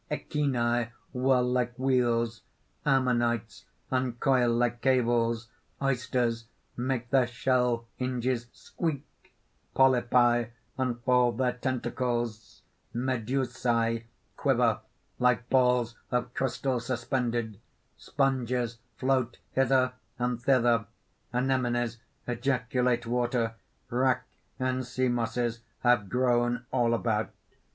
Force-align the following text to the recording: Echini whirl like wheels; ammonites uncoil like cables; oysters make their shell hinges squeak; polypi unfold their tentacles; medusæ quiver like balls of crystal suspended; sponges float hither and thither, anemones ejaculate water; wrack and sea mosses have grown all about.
Echini 0.09 0.89
whirl 1.13 1.43
like 1.43 1.77
wheels; 1.77 2.41
ammonites 2.87 3.65
uncoil 3.91 4.51
like 4.51 4.81
cables; 4.81 5.49
oysters 5.79 6.45
make 6.75 7.11
their 7.11 7.27
shell 7.27 7.85
hinges 7.97 8.47
squeak; 8.51 9.05
polypi 9.75 10.49
unfold 10.79 11.37
their 11.37 11.53
tentacles; 11.53 12.63
medusæ 12.95 14.03
quiver 14.37 14.79
like 15.19 15.47
balls 15.51 15.93
of 16.09 16.33
crystal 16.33 16.79
suspended; 16.79 17.59
sponges 17.95 18.79
float 18.97 19.37
hither 19.51 19.93
and 20.17 20.41
thither, 20.41 20.87
anemones 21.31 21.99
ejaculate 22.27 23.05
water; 23.05 23.53
wrack 23.91 24.25
and 24.57 24.83
sea 24.83 25.09
mosses 25.09 25.59
have 25.81 26.09
grown 26.09 26.65
all 26.71 26.95
about. 26.95 27.29